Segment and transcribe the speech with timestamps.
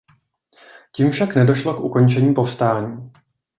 [0.95, 3.11] Tím však nedošlo k ukončení povstání.